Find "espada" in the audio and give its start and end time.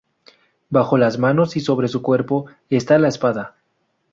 3.09-3.55